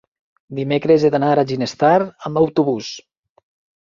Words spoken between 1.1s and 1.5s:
d'anar a